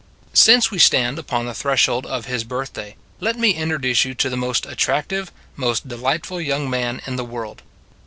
[0.33, 4.35] SINCE we stand upon the threshold of His birthday, let me introduce you to the
[4.35, 7.61] most attractive, most delightful young man in the world.